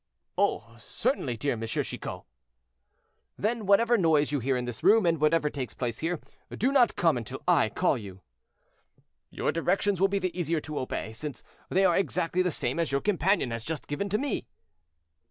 [0.35, 0.75] "Oh!
[0.79, 1.61] certainly, dear M.
[1.67, 2.23] Chicot."
[3.37, 6.95] "Then whatever noise you hear in this room, and whatever takes place here, do not
[6.95, 8.21] come until I call you."
[9.29, 12.91] "Your directions will be the easier to obey, since they are exactly the same as
[12.91, 14.47] your companion has just given to me."